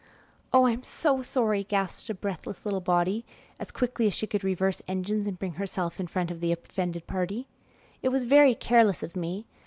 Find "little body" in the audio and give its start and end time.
2.65-3.23